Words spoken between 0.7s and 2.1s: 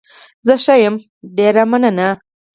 يم، ډېره مننه.